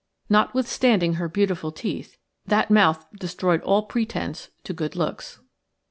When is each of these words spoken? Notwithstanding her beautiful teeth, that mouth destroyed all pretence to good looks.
Notwithstanding 0.31 1.13
her 1.17 1.29
beautiful 1.29 1.71
teeth, 1.71 2.17
that 2.47 2.71
mouth 2.71 3.05
destroyed 3.19 3.61
all 3.61 3.83
pretence 3.83 4.49
to 4.63 4.73
good 4.73 4.95
looks. 4.95 5.39